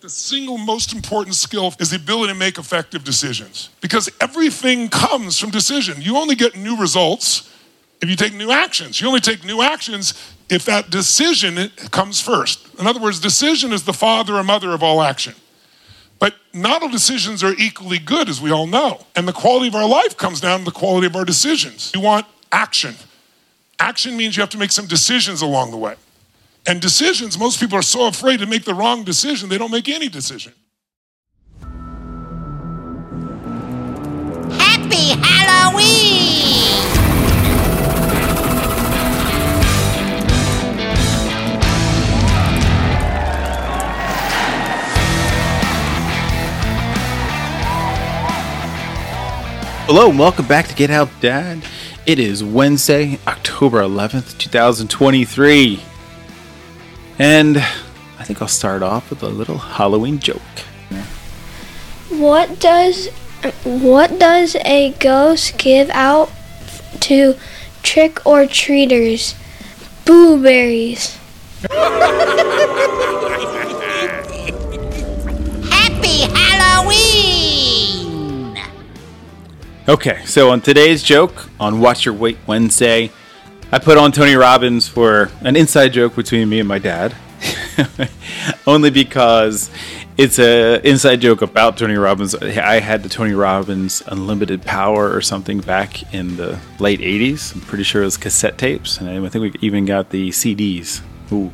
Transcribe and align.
The 0.00 0.08
single 0.08 0.56
most 0.56 0.94
important 0.94 1.34
skill 1.34 1.74
is 1.78 1.90
the 1.90 1.96
ability 1.96 2.32
to 2.32 2.38
make 2.38 2.56
effective 2.56 3.04
decisions 3.04 3.68
because 3.82 4.08
everything 4.18 4.88
comes 4.88 5.38
from 5.38 5.50
decision. 5.50 6.00
You 6.00 6.16
only 6.16 6.34
get 6.34 6.56
new 6.56 6.78
results 6.78 7.54
if 8.00 8.08
you 8.08 8.16
take 8.16 8.32
new 8.32 8.50
actions. 8.50 8.98
You 8.98 9.08
only 9.08 9.20
take 9.20 9.44
new 9.44 9.60
actions 9.60 10.14
if 10.48 10.64
that 10.64 10.88
decision 10.88 11.70
comes 11.90 12.18
first. 12.18 12.66
In 12.78 12.86
other 12.86 12.98
words, 12.98 13.20
decision 13.20 13.74
is 13.74 13.82
the 13.82 13.92
father 13.92 14.36
or 14.36 14.42
mother 14.42 14.70
of 14.70 14.82
all 14.82 15.02
action. 15.02 15.34
But 16.18 16.34
not 16.54 16.82
all 16.82 16.88
decisions 16.88 17.44
are 17.44 17.52
equally 17.58 17.98
good, 17.98 18.30
as 18.30 18.40
we 18.40 18.50
all 18.50 18.66
know. 18.66 19.04
And 19.16 19.28
the 19.28 19.34
quality 19.34 19.68
of 19.68 19.74
our 19.74 19.88
life 19.88 20.16
comes 20.16 20.40
down 20.40 20.60
to 20.60 20.64
the 20.64 20.70
quality 20.70 21.08
of 21.08 21.16
our 21.16 21.26
decisions. 21.26 21.92
You 21.94 22.00
want 22.00 22.24
action. 22.50 22.94
Action 23.78 24.16
means 24.16 24.34
you 24.34 24.42
have 24.42 24.50
to 24.50 24.58
make 24.58 24.72
some 24.72 24.86
decisions 24.86 25.42
along 25.42 25.72
the 25.72 25.76
way. 25.76 25.96
And 26.70 26.80
decisions, 26.80 27.36
most 27.36 27.58
people 27.58 27.76
are 27.76 27.82
so 27.82 28.06
afraid 28.06 28.38
to 28.38 28.46
make 28.46 28.62
the 28.62 28.74
wrong 28.74 29.02
decision, 29.02 29.48
they 29.48 29.58
don't 29.58 29.72
make 29.72 29.88
any 29.88 30.08
decision. 30.08 30.52
Happy 34.52 35.18
Halloween! 35.20 35.80
Hello, 49.86 50.08
and 50.10 50.18
welcome 50.20 50.46
back 50.46 50.68
to 50.68 50.74
Get 50.76 50.88
Help 50.88 51.10
Dad. 51.18 51.64
It 52.06 52.20
is 52.20 52.44
Wednesday, 52.44 53.18
October 53.26 53.82
11th, 53.82 54.38
2023. 54.38 55.89
And 57.20 57.58
I 57.58 58.24
think 58.24 58.40
I'll 58.40 58.48
start 58.48 58.82
off 58.82 59.10
with 59.10 59.22
a 59.22 59.28
little 59.28 59.58
Halloween 59.58 60.20
joke. 60.20 60.40
What 62.08 62.58
does 62.58 63.08
what 63.62 64.18
does 64.18 64.56
a 64.64 64.94
ghost 64.98 65.58
give 65.58 65.90
out 65.90 66.30
to 67.00 67.34
trick 67.82 68.24
or 68.24 68.46
treaters? 68.46 69.34
Blueberries. 70.06 71.18
Happy 75.68 76.24
Halloween! 76.32 77.76
Okay, 79.86 80.24
so 80.24 80.48
on 80.48 80.62
today's 80.62 81.02
joke 81.02 81.50
on 81.60 81.80
Watch 81.80 82.06
Your 82.06 82.14
Weight 82.14 82.38
Wednesday, 82.46 83.10
I 83.72 83.78
put 83.78 83.98
on 83.98 84.10
Tony 84.10 84.34
Robbins 84.34 84.88
for 84.88 85.30
an 85.42 85.54
inside 85.54 85.90
joke 85.90 86.16
between 86.16 86.48
me 86.48 86.58
and 86.58 86.68
my 86.68 86.80
dad. 86.80 87.14
Only 88.66 88.90
because 88.90 89.70
it's 90.16 90.40
a 90.40 90.84
inside 90.86 91.20
joke 91.20 91.40
about 91.40 91.76
Tony 91.76 91.94
Robbins. 91.94 92.34
I 92.34 92.80
had 92.80 93.04
the 93.04 93.08
Tony 93.08 93.32
Robbins 93.32 94.02
Unlimited 94.08 94.62
Power 94.62 95.14
or 95.14 95.20
something 95.20 95.60
back 95.60 96.12
in 96.12 96.36
the 96.36 96.58
late 96.80 96.98
80s. 96.98 97.54
I'm 97.54 97.60
pretty 97.60 97.84
sure 97.84 98.02
it 98.02 98.06
was 98.06 98.16
cassette 98.16 98.58
tapes, 98.58 98.98
and 98.98 99.08
I 99.08 99.28
think 99.28 99.54
we 99.54 99.60
even 99.60 99.84
got 99.84 100.10
the 100.10 100.30
CDs. 100.30 101.00
Ooh. 101.30 101.52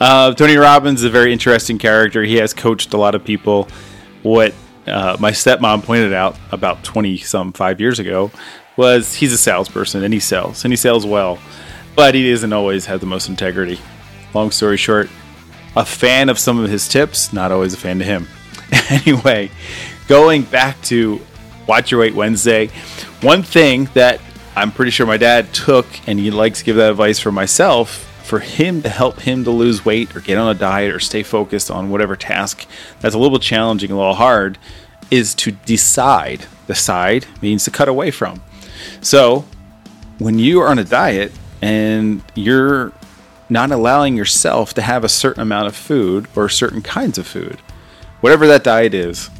Uh, 0.00 0.32
Tony 0.34 0.56
Robbins 0.56 1.00
is 1.00 1.04
a 1.06 1.10
very 1.10 1.32
interesting 1.32 1.76
character. 1.76 2.22
He 2.22 2.36
has 2.36 2.54
coached 2.54 2.94
a 2.94 2.96
lot 2.96 3.16
of 3.16 3.24
people. 3.24 3.66
What 4.22 4.54
uh, 4.86 5.16
my 5.18 5.32
stepmom 5.32 5.82
pointed 5.82 6.12
out 6.12 6.36
about 6.52 6.84
20 6.84 7.16
some 7.16 7.52
five 7.52 7.80
years 7.80 7.98
ago 7.98 8.30
was 8.80 9.16
he's 9.16 9.30
a 9.30 9.36
salesperson 9.36 10.02
and 10.02 10.14
he 10.14 10.18
sells 10.18 10.64
and 10.64 10.72
he 10.72 10.76
sells 10.76 11.04
well, 11.04 11.38
but 11.94 12.14
he 12.14 12.30
doesn't 12.30 12.54
always 12.54 12.86
have 12.86 13.00
the 13.00 13.06
most 13.06 13.28
integrity. 13.28 13.78
Long 14.32 14.50
story 14.50 14.78
short, 14.78 15.10
a 15.76 15.84
fan 15.84 16.30
of 16.30 16.38
some 16.38 16.58
of 16.58 16.70
his 16.70 16.88
tips, 16.88 17.30
not 17.30 17.52
always 17.52 17.74
a 17.74 17.76
fan 17.76 17.98
to 17.98 18.06
him. 18.06 18.26
anyway, 18.88 19.50
going 20.08 20.44
back 20.44 20.80
to 20.84 21.20
Watch 21.68 21.90
Your 21.90 22.00
Weight 22.00 22.14
Wednesday, 22.14 22.68
one 23.20 23.42
thing 23.42 23.84
that 23.92 24.18
I'm 24.56 24.72
pretty 24.72 24.92
sure 24.92 25.06
my 25.06 25.18
dad 25.18 25.52
took, 25.52 25.86
and 26.08 26.18
he 26.18 26.30
likes 26.30 26.60
to 26.60 26.64
give 26.64 26.76
that 26.76 26.90
advice 26.90 27.18
for 27.18 27.30
myself, 27.30 28.06
for 28.24 28.38
him 28.38 28.80
to 28.80 28.88
help 28.88 29.20
him 29.20 29.44
to 29.44 29.50
lose 29.50 29.84
weight 29.84 30.16
or 30.16 30.20
get 30.20 30.38
on 30.38 30.56
a 30.56 30.58
diet 30.58 30.94
or 30.94 31.00
stay 31.00 31.22
focused 31.22 31.70
on 31.70 31.90
whatever 31.90 32.16
task 32.16 32.66
that's 33.00 33.14
a 33.14 33.18
little 33.18 33.38
challenging, 33.38 33.90
a 33.90 33.96
little 33.96 34.14
hard, 34.14 34.56
is 35.10 35.34
to 35.34 35.50
decide. 35.50 36.46
Decide 36.66 37.26
means 37.42 37.64
to 37.64 37.70
cut 37.70 37.88
away 37.88 38.10
from. 38.10 38.40
So 39.00 39.44
when 40.18 40.38
you 40.38 40.60
are 40.60 40.68
on 40.68 40.78
a 40.78 40.84
diet 40.84 41.32
and 41.62 42.22
you're 42.34 42.92
not 43.48 43.70
allowing 43.70 44.16
yourself 44.16 44.74
to 44.74 44.82
have 44.82 45.04
a 45.04 45.08
certain 45.08 45.42
amount 45.42 45.66
of 45.66 45.76
food 45.76 46.28
or 46.36 46.48
certain 46.48 46.82
kinds 46.82 47.18
of 47.18 47.26
food, 47.26 47.58
whatever 48.20 48.46
that 48.46 48.64
diet 48.64 48.94
is, 48.94 49.30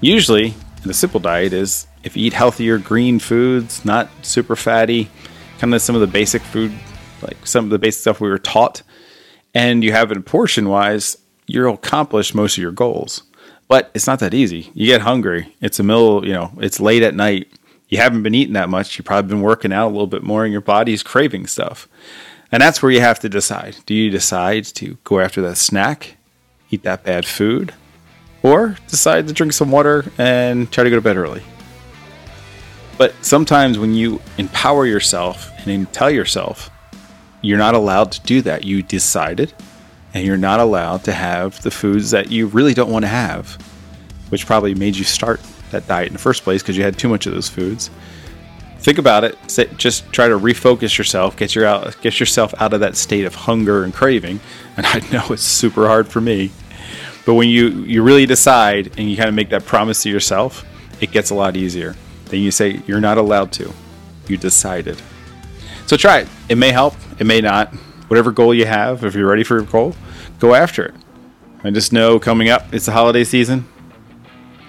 usually 0.00 0.54
the 0.84 0.94
simple 0.94 1.20
diet 1.20 1.52
is 1.52 1.86
if 2.04 2.16
you 2.16 2.26
eat 2.26 2.32
healthier 2.32 2.78
green 2.78 3.18
foods, 3.18 3.84
not 3.84 4.08
super 4.22 4.56
fatty, 4.56 5.10
kind 5.58 5.74
of 5.74 5.82
some 5.82 5.94
of 5.94 6.00
the 6.00 6.06
basic 6.06 6.42
food, 6.42 6.72
like 7.22 7.46
some 7.46 7.64
of 7.64 7.70
the 7.70 7.78
basic 7.78 8.00
stuff 8.00 8.20
we 8.20 8.28
were 8.28 8.38
taught, 8.38 8.82
and 9.54 9.84
you 9.84 9.92
have 9.92 10.10
it 10.10 10.24
portion 10.24 10.68
wise, 10.68 11.16
you'll 11.46 11.74
accomplish 11.74 12.34
most 12.34 12.56
of 12.56 12.62
your 12.62 12.72
goals. 12.72 13.22
But 13.68 13.90
it's 13.94 14.06
not 14.06 14.18
that 14.18 14.34
easy. 14.34 14.70
You 14.74 14.86
get 14.86 15.02
hungry. 15.02 15.54
It's 15.60 15.78
a 15.78 15.82
middle, 15.82 16.26
you 16.26 16.32
know, 16.32 16.52
it's 16.58 16.80
late 16.80 17.02
at 17.02 17.14
night. 17.14 17.48
You 17.92 17.98
haven't 17.98 18.22
been 18.22 18.34
eating 18.34 18.54
that 18.54 18.70
much. 18.70 18.96
You've 18.96 19.04
probably 19.04 19.28
been 19.28 19.42
working 19.42 19.70
out 19.70 19.88
a 19.88 19.92
little 19.92 20.06
bit 20.06 20.22
more 20.22 20.44
and 20.44 20.52
your 20.52 20.62
body's 20.62 21.02
craving 21.02 21.46
stuff. 21.46 21.86
And 22.50 22.62
that's 22.62 22.82
where 22.82 22.90
you 22.90 23.02
have 23.02 23.20
to 23.20 23.28
decide. 23.28 23.76
Do 23.84 23.92
you 23.92 24.08
decide 24.08 24.64
to 24.76 24.96
go 25.04 25.20
after 25.20 25.42
that 25.42 25.58
snack, 25.58 26.16
eat 26.70 26.84
that 26.84 27.04
bad 27.04 27.26
food, 27.26 27.74
or 28.42 28.78
decide 28.88 29.28
to 29.28 29.34
drink 29.34 29.52
some 29.52 29.70
water 29.70 30.10
and 30.16 30.72
try 30.72 30.84
to 30.84 30.88
go 30.88 30.96
to 30.96 31.02
bed 31.02 31.18
early? 31.18 31.42
But 32.96 33.12
sometimes 33.20 33.78
when 33.78 33.92
you 33.92 34.22
empower 34.38 34.86
yourself 34.86 35.50
and 35.66 35.92
tell 35.92 36.10
yourself 36.10 36.70
you're 37.42 37.58
not 37.58 37.74
allowed 37.74 38.10
to 38.12 38.22
do 38.22 38.40
that, 38.40 38.64
you 38.64 38.82
decided 38.82 39.52
and 40.14 40.24
you're 40.24 40.38
not 40.38 40.60
allowed 40.60 41.04
to 41.04 41.12
have 41.12 41.60
the 41.60 41.70
foods 41.70 42.10
that 42.12 42.30
you 42.30 42.46
really 42.46 42.72
don't 42.72 42.90
want 42.90 43.04
to 43.04 43.10
have, 43.10 43.58
which 44.30 44.46
probably 44.46 44.74
made 44.74 44.96
you 44.96 45.04
start 45.04 45.42
that 45.72 45.86
diet 45.86 46.08
in 46.08 46.12
the 46.12 46.18
first 46.18 46.44
place 46.44 46.62
because 46.62 46.76
you 46.76 46.84
had 46.84 46.98
too 46.98 47.08
much 47.08 47.26
of 47.26 47.34
those 47.34 47.48
foods. 47.48 47.90
Think 48.78 48.98
about 48.98 49.24
it. 49.24 49.38
Just 49.76 50.10
try 50.12 50.28
to 50.28 50.38
refocus 50.38 50.96
yourself, 50.98 51.36
get 51.36 51.54
your 51.54 51.66
out, 51.66 52.00
get 52.00 52.18
yourself 52.18 52.52
out 52.60 52.72
of 52.72 52.80
that 52.80 52.96
state 52.96 53.24
of 53.24 53.34
hunger 53.34 53.84
and 53.84 53.94
craving. 53.94 54.40
And 54.74 54.86
I 54.86 55.00
know 55.12 55.26
it's 55.28 55.42
super 55.42 55.86
hard 55.86 56.08
for 56.08 56.22
me, 56.22 56.50
but 57.26 57.34
when 57.34 57.50
you 57.50 57.68
you 57.84 58.02
really 58.02 58.24
decide 58.24 58.90
and 58.96 59.10
you 59.10 59.18
kind 59.18 59.28
of 59.28 59.34
make 59.34 59.50
that 59.50 59.66
promise 59.66 60.02
to 60.04 60.08
yourself, 60.08 60.64
it 61.02 61.10
gets 61.10 61.28
a 61.28 61.34
lot 61.34 61.58
easier. 61.58 61.94
Then 62.24 62.40
you 62.40 62.50
say 62.50 62.80
you're 62.86 63.02
not 63.02 63.18
allowed 63.18 63.52
to. 63.52 63.70
You 64.28 64.38
decided. 64.38 64.98
So 65.86 65.98
try 65.98 66.20
it. 66.20 66.28
It 66.48 66.56
may 66.56 66.70
help. 66.70 66.94
It 67.18 67.26
may 67.26 67.42
not 67.42 67.74
whatever 68.12 68.30
goal 68.30 68.52
you 68.52 68.66
have, 68.66 69.04
if 69.06 69.14
you're 69.14 69.26
ready 69.26 69.42
for 69.42 69.56
your 69.56 69.64
goal, 69.64 69.96
go 70.38 70.54
after 70.54 70.84
it. 70.84 70.94
I 71.64 71.70
just 71.70 71.94
know 71.94 72.18
coming 72.18 72.50
up, 72.50 72.74
it's 72.74 72.84
the 72.84 72.92
holiday 72.92 73.24
season. 73.24 73.66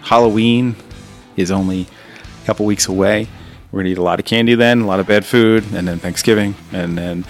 Halloween 0.01 0.77
is 1.37 1.51
only 1.51 1.87
a 2.41 2.45
couple 2.45 2.65
weeks 2.65 2.87
away. 2.87 3.27
We're 3.71 3.81
gonna 3.81 3.89
eat 3.89 3.97
a 3.97 4.03
lot 4.03 4.19
of 4.19 4.25
candy 4.25 4.55
then, 4.55 4.81
a 4.81 4.87
lot 4.87 4.99
of 4.99 5.07
bad 5.07 5.25
food, 5.25 5.63
and 5.73 5.87
then 5.87 5.99
Thanksgiving, 5.99 6.55
and 6.71 6.97
then 6.97 7.25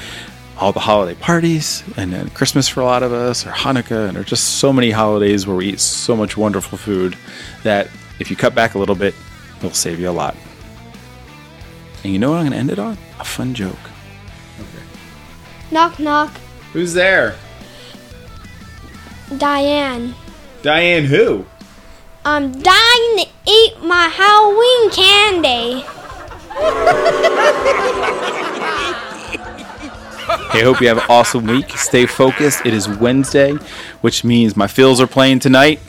all 0.57 0.71
the 0.71 0.79
holiday 0.79 1.15
parties, 1.15 1.83
and 1.97 2.13
then 2.13 2.29
Christmas 2.29 2.67
for 2.67 2.81
a 2.81 2.85
lot 2.85 3.01
of 3.01 3.11
us, 3.11 3.45
or 3.45 3.51
Hanukkah, 3.51 4.07
and 4.07 4.15
there's 4.15 4.27
just 4.27 4.59
so 4.59 4.71
many 4.71 4.91
holidays 4.91 5.47
where 5.47 5.55
we 5.55 5.67
eat 5.67 5.79
so 5.79 6.15
much 6.15 6.37
wonderful 6.37 6.77
food 6.77 7.17
that 7.63 7.87
if 8.19 8.29
you 8.29 8.35
cut 8.35 8.53
back 8.53 8.75
a 8.75 8.79
little 8.79 8.95
bit, 8.95 9.15
it'll 9.57 9.71
save 9.71 9.99
you 9.99 10.09
a 10.09 10.11
lot. 10.11 10.35
And 12.03 12.11
you 12.11 12.19
know 12.19 12.31
what 12.31 12.39
I'm 12.39 12.45
gonna 12.45 12.57
end 12.57 12.69
it 12.71 12.79
on? 12.79 12.97
A 13.19 13.23
fun 13.23 13.53
joke. 13.53 13.73
Okay. 14.59 14.83
Knock 15.71 15.99
knock. 15.99 16.31
Who's 16.73 16.93
there? 16.93 17.35
Diane. 19.37 20.13
Diane 20.61 21.05
who? 21.05 21.45
Um, 22.25 22.43
I'm 22.43 22.51
dying 22.51 23.17
to 23.17 23.27
eat 23.45 23.81
my 23.81 24.07
Halloween 24.07 24.89
candy. 24.91 25.85
Hey, 30.51 30.63
hope 30.63 30.81
you 30.81 30.87
have 30.87 30.97
an 30.97 31.05
awesome 31.09 31.45
week. 31.45 31.71
Stay 31.71 32.05
focused. 32.05 32.65
It 32.65 32.73
is 32.73 32.87
Wednesday, 32.87 33.53
which 34.01 34.23
means 34.23 34.55
my 34.55 34.67
Phils 34.67 34.99
are 34.99 35.07
playing 35.07 35.39
tonight. 35.39 35.79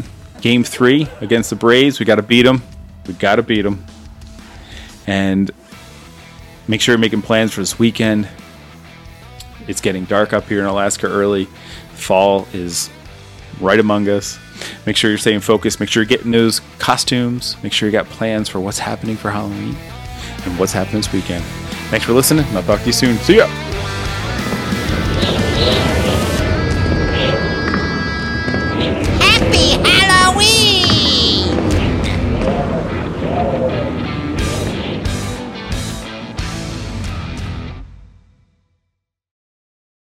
Game 0.40 0.64
three 0.64 1.06
against 1.20 1.50
the 1.50 1.56
Braves. 1.56 2.00
We 2.00 2.06
got 2.06 2.16
to 2.16 2.22
beat 2.22 2.42
them. 2.42 2.62
We 3.06 3.14
got 3.14 3.36
to 3.36 3.42
beat 3.42 3.62
them. 3.62 3.84
And 5.06 5.50
make 6.66 6.80
sure 6.80 6.94
you're 6.94 7.00
making 7.00 7.22
plans 7.22 7.52
for 7.52 7.60
this 7.60 7.78
weekend. 7.78 8.28
It's 9.68 9.80
getting 9.80 10.04
dark 10.04 10.32
up 10.32 10.48
here 10.48 10.60
in 10.60 10.66
Alaska 10.66 11.06
early. 11.06 11.44
Fall 11.92 12.48
is 12.52 12.90
right 13.60 13.78
among 13.78 14.08
us. 14.08 14.38
Make 14.86 14.96
sure 14.96 15.10
you're 15.10 15.18
staying 15.18 15.40
focused. 15.40 15.80
Make 15.80 15.88
sure 15.88 16.02
you're 16.02 16.08
getting 16.08 16.30
those 16.30 16.60
costumes. 16.78 17.56
Make 17.62 17.72
sure 17.72 17.88
you 17.88 17.92
got 17.92 18.06
plans 18.06 18.48
for 18.48 18.60
what's 18.60 18.78
happening 18.78 19.16
for 19.16 19.30
Halloween 19.30 19.76
and 20.44 20.58
what's 20.58 20.72
happening 20.72 20.98
this 20.98 21.12
weekend. 21.12 21.44
Thanks 21.90 22.06
for 22.06 22.12
listening, 22.12 22.44
I'll 22.56 22.62
talk 22.62 22.80
to 22.80 22.86
you 22.86 22.92
soon. 22.92 23.16
See 23.18 23.36
ya. 23.36 23.63